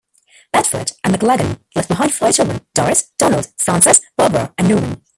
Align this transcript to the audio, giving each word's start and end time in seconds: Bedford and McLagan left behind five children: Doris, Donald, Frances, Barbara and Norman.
Bedford 0.51 0.93
and 1.03 1.13
McLagan 1.13 1.59
left 1.75 1.89
behind 1.89 2.11
five 2.11 2.33
children: 2.33 2.61
Doris, 2.73 3.11
Donald, 3.19 3.49
Frances, 3.59 4.01
Barbara 4.17 4.51
and 4.57 4.67
Norman. 4.69 5.03